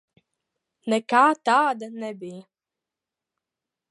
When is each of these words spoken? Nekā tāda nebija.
Nekā 0.93 1.19
tāda 1.49 1.91
nebija. 2.05 2.41